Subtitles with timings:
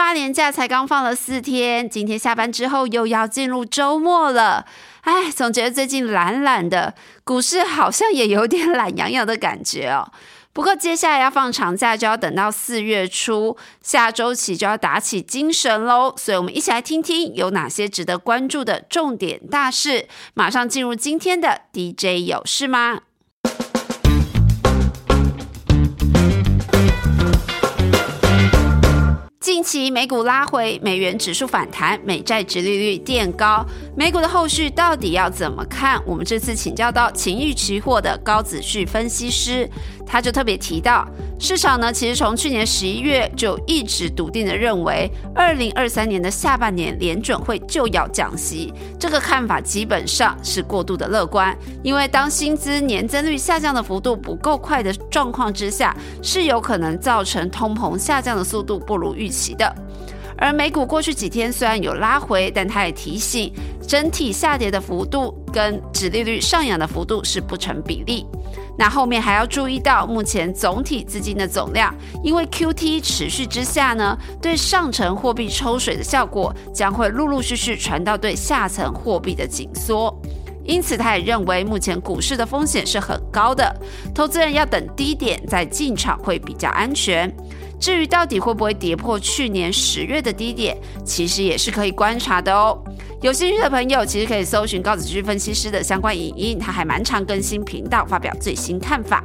[0.00, 4.64] 八年假才刚放了四天，今天下班之后又要进入周末了。
[5.02, 10.10] 哎，总觉得最近懒懒的，股市好像也有点懒洋洋的感觉哦。
[10.54, 16.14] 不过接下来要放长假，就要等到四月初，下周起就要打起精神喽。
[16.16, 20.08] 所以，我们一起来听听有哪些值得关注的重点大事。
[20.32, 23.00] 马上进入今天的 DJ 有事吗？
[29.60, 33.62] 近期美股拉回，美元指数反弹，美债直利率垫高，
[33.94, 36.02] 美股的后续到底要怎么看？
[36.06, 39.68] 我们这次请教到情绪期货的高子旭分析师。
[40.10, 41.06] 他就特别提到，
[41.38, 48.74] 市场呢，其实从去年十一月就一直笃定的认为，二零二三年的下半年联准会就要降息。
[48.98, 59.72] 这个看法基本上是过度的乐观，因为当薪资年增率下降的幅度不够快的状况之下，是有可能造成通膨下降的速度不如预期的。
[60.36, 63.52] 而美股过去几天虽然有拉回，但他也提醒，
[63.86, 68.26] 整体下跌的幅度跟指利率上扬的幅度是不成比例。
[68.78, 80.14] 那后面还要注意到，目前总体资金的总量，因为 Q T 持续之下呢，对上层货币抽水的效果将会陆陆续续传到对下层货币的紧缩。
[80.64, 83.74] 因此，他也认为目前股市的风险是很高的，
[84.14, 87.34] 投资人要等低点再进场会比较安全。
[87.80, 92.78] 至于到底会不会跌破去年十月的低点，其实也是可以观察的哦。
[93.22, 99.22] 有兴趣的朋友，其实可以搜寻高子旭分析师的相关影音，他还蛮常更新频道，发表最新看法。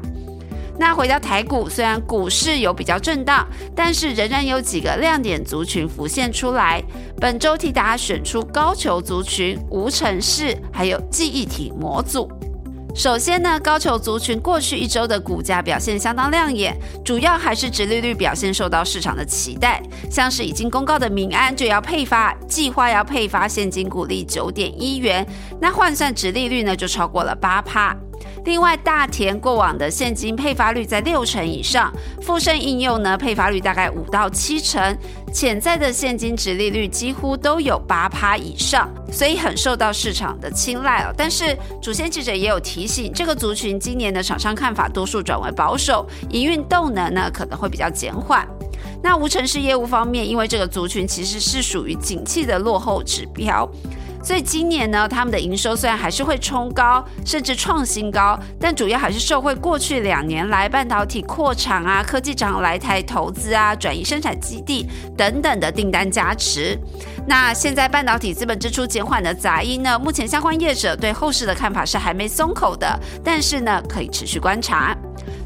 [0.78, 6.84] 那回到台股，虽然股市有比较震荡，但是仍然有几个亮点族群浮现出来。
[7.22, 12.30] 本周替大家选出高球族群、无尘室，还有记忆体模组。
[12.96, 19.84] 首先呢，高球族群过去一周的股价表现相当亮眼，主要还是殖利率表现受到市场的期待。
[20.10, 25.28] 像是已经公告的民安就要配发，计划要配发现金股利九点一元，
[25.60, 27.94] 那换算殖利率呢就超过了八趴。
[28.46, 34.96] 另外，大田过往的现金配发率在六成以上，富盛应用呢配发率大概五到七成，
[35.34, 41.14] 潜在的现金值利率几乎都有八趴以上，所以很受到市场的青睐哦。
[41.18, 48.48] 但是，主线记者也有提醒，这个族群今年的厂商看法多数转为保守，营运动能呢可能会比较减缓。
[49.02, 53.68] 那无城市业务方面，因为这个族群其实是属于景气的落后指标。
[54.26, 66.76] 所以今年呢，他们的营收虽然还是会冲高，甚至创新高，但主要还是受惠过去两年来半导体扩厂啊、科技厂来台投资啊、转移生产基地等等的订单加持。
[67.28, 74.98] 那现在半导体资本支出减缓的杂音呢，目前相关业者对后市的看法是还没松口的，但是呢，可以持续观察。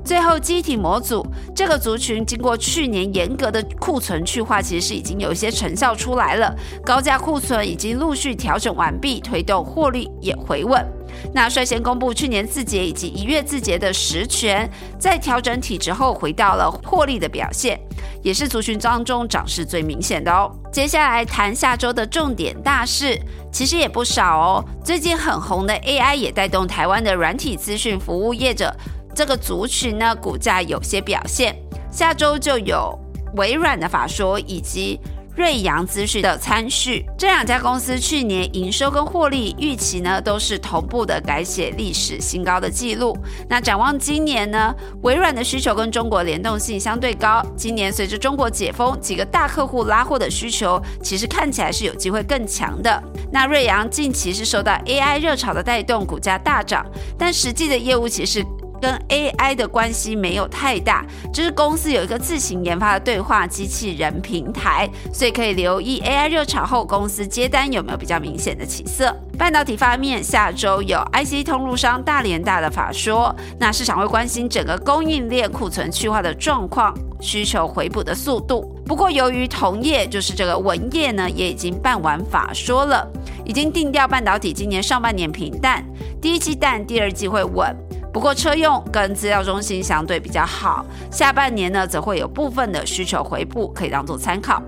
[0.10, 1.24] 最后，机体模组
[1.56, 6.52] 这个族群经过去年严格的库存去化，其实是已经有一些成效出来了。
[6.84, 10.84] 高价库存已经陆续调整完毕，推动获利也回稳。
[11.32, 17.80] 那率先公布去年字节以及一月字节的实权，在调整体质后回到了获利的表现，
[18.24, 20.52] 也是族群当中涨势最明显的哦。
[20.72, 23.16] 接下来谈下周的重点大事，
[23.52, 24.66] 其实也不少哦。
[24.84, 28.76] 最近很红的 AI 也带动台湾的软体资讯服务业者。
[29.20, 31.54] 这个族群呢，股价有些表现。
[31.92, 32.98] 下周就有
[33.36, 34.98] 微软的法说以及
[35.36, 43.14] 瑞阳资讯的参序，这两家公司去年营收跟获利预期呢，都是同步的改写历史新高的记录。
[43.50, 53.04] 那展望今年呢，微软的需求跟中国联动性相对高，今年随着中国解封，几个大客户拉货的需求，其实看起来是有机会更强的。
[53.34, 56.86] 那瑞阳近期是受到 AI 热潮的带动，股价大涨，
[57.18, 58.42] 但实际的业务其实。
[58.80, 69.16] 跟 AI 的关系没有太大，就是公司有一个自行研发的对话机器人平台，所以可以留意 AI 热潮后公司接单有没有比较明显的起色。
[69.38, 78.76] 半导体方面，下周有 IC 通路商大连大的法说，那市场会关心整个供应链库存去化的状况，需求回补的速度。
[78.86, 83.08] 不过由于同业就是这个文业呢，也已经办完法说了，
[83.46, 85.86] 已经定调半导体今年上半年平淡，
[86.22, 87.74] 第一季淡，第二季会稳。
[88.12, 94.62] 不过车用跟资料中心相对比较好，下半年呢则会有部分的需求回补，可以当做参考。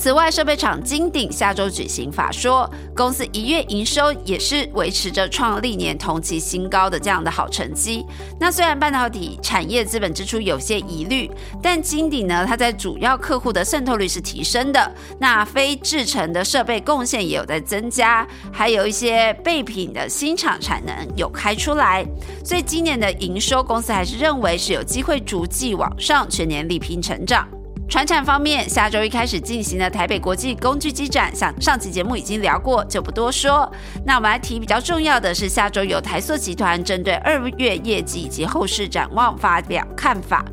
[0.00, 2.66] 此外，设备厂金鼎下周举行法说，
[2.96, 8.06] 公司一月营收也是维持着创历年同期新高的这样的好成绩。
[8.40, 11.30] 那虽然半导体产业资本支出有些疑虑，
[11.62, 22.02] 但金鼎呢，它在主要客户的渗透率是提升的，那非制成的设备贡献也有在增加，还有一些备品的新厂产能有开出来，
[22.42, 27.46] 所以今年的营收公司还是认为是有机会逐季往上，全年力拼成长。
[27.90, 33.68] 船产方面，下周一开始进行的台北国际工具机展，像上期节目已经聊过，就不多说。
[34.06, 40.44] 那我们来提比较重要的是，下周有台塑集团针对二月业绩以及后市展望发表看法。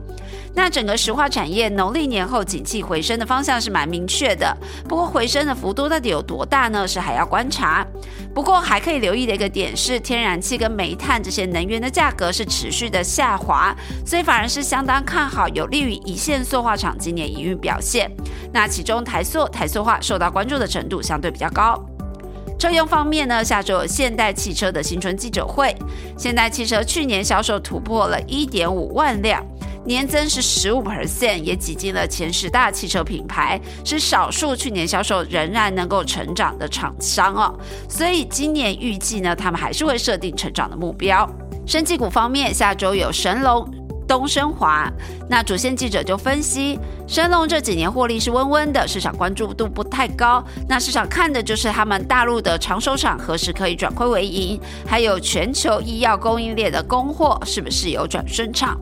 [0.55, 4.57] 那整个石化产业农历年后景气回升的方向是蛮明确的，
[4.89, 6.87] 不过回升的幅度到底有多大呢？
[6.87, 7.85] 是还要观察。
[8.37, 13.75] 不过还可以留意的一个点是，天然气跟煤炭这些能源的价格是持续的下滑，
[14.05, 18.07] 所以反而是相当看好，有利于一线塑化厂今年营运表现。
[18.53, 21.83] 那其中台塑、台塑化受到关注的程度相对比较高。
[22.59, 25.75] 车用方面呢，下周有现代汽车的新春记者会，
[26.15, 29.43] 现代汽车去年销售突破了一点五万辆。
[29.87, 37.57] 年增是十五 percent，也挤进了前十大汽车品牌，是少数去年销售仍然能够成长的厂商哦。
[37.87, 41.25] 所以今年预计呢，他们还是会设定成长的目标。
[41.65, 43.65] 生技股方面，下周有神龙、
[44.05, 44.91] 东升华。
[45.29, 50.43] 那主线记者就分析，神龙这几年获利是温温的，市场关注度不太高。
[50.67, 58.77] 那市场看的就是他们大陆的长手厂何时可以转亏为盈，还有全球医药供应链的供货是不是有转顺畅。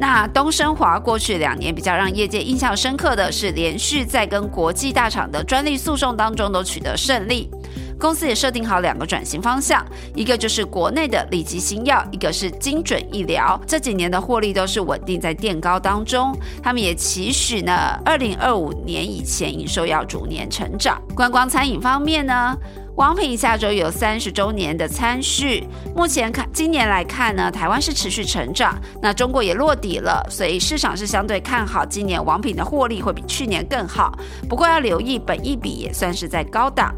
[0.00, 7.50] 那东升华过去两年比较让业界印象深刻的是，连续在跟国际大厂的专利诉讼当中都取得胜利。
[7.98, 13.60] 公司也设定好两个转型方向，一个就是国内的立即新药，一个是精准医疗。
[13.66, 16.34] 这几年的获利都是稳定在垫高当中。
[16.62, 20.98] 他们也期许呢，二零二五年以前营收要逐年成长。
[21.14, 22.56] 观光餐饮方面呢？
[22.96, 25.64] 王品下周有三十周年的参序，
[25.94, 34.18] 目前看今年来看呢，台湾是持续成长，那中国也落底了，所以市场是相对看好今年王品的获利会比去年更好。
[34.48, 36.94] 不过要留意，本一笔也算是在高档。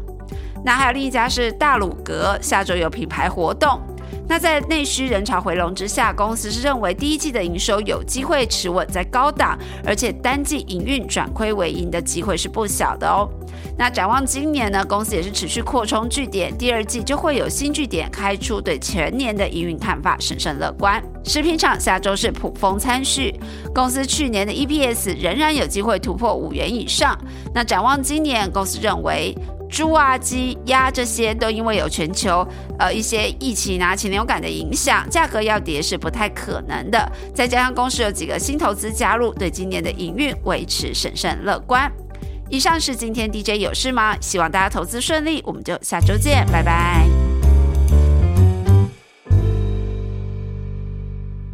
[0.65, 3.79] 那还有另一家是大鲁阁，下周有品牌活动。
[4.27, 13.29] 那在内需人潮回笼之下，公司是认为第一季的营收有机会持稳在高档，而且单季营运转亏为盈的机会是不小的哦。
[13.77, 21.03] 那展望今年呢，公司也是持续扩充据点，第二季就会有新据点开出，对全年的营运看法审慎乐观。
[21.23, 23.33] 食品厂下周是普丰参序，
[23.73, 27.17] 公司去年的 EPS 仍然有机会突破五元以上。
[27.53, 29.35] 那展望今年，公司认为
[29.73, 32.47] 猪啊、鸡、鸭这些都因为有全球
[32.77, 37.11] 呃一些疫情啊、禽流感的影响，价格要跌是不太可能的。
[37.33, 41.91] 再加上公司有几个新投资加入，对今年的营运维持审慎乐观。
[42.51, 44.15] 以上是今天 DJ 有事吗？
[44.21, 47.22] 希望大家投资顺利，我们就下周见，拜拜。